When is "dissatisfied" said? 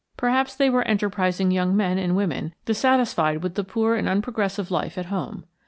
2.65-3.43